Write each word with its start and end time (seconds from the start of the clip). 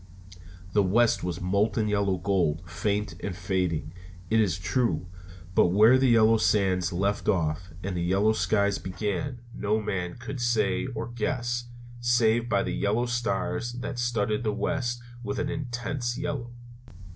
The 0.73 0.81
west 0.81 1.23
was 1.23 1.39
molten 1.41 1.87
yellow 1.87 2.17
gold, 2.17 2.63
faint 2.67 3.13
and 3.19 3.35
fading, 3.35 3.93
it 4.31 4.39
is 4.39 4.57
true: 4.57 5.05
but 5.53 5.67
where 5.67 5.95
the 5.99 6.09
yellow 6.09 6.37
sands 6.37 6.91
left 6.91 7.29
off 7.29 7.69
and 7.83 7.95
the 7.95 8.01
yellow 8.01 8.33
skies 8.33 8.79
began 8.79 9.41
no 9.53 9.79
man 9.79 10.15
could 10.15 10.41
say 10.41 10.87
or 10.95 11.07
guess, 11.09 11.65
save 11.99 12.49
by 12.49 12.63
the 12.63 12.73
yellow 12.73 13.05
stars 13.05 13.73
that 13.73 13.99
studded 13.99 14.43
the 14.43 14.51
west 14.53 15.03
with 15.23 15.37
an 15.37 15.49
intense 15.49 16.17
yellow. 16.17 16.49